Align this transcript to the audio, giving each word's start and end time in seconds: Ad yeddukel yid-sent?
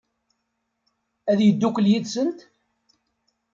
Ad 1.31 1.39
yeddukel 1.41 1.89
yid-sent? 1.91 2.39